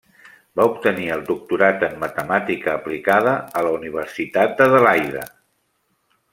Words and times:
Va 0.59 0.63
obtenir 0.69 1.05
el 1.15 1.21
doctorat 1.27 1.85
en 1.89 1.93
Matemàtica 2.05 2.73
aplicada 2.75 3.37
a 3.61 3.65
la 3.69 3.77
Universitat 3.77 4.59
d'Adelaide. 4.63 5.31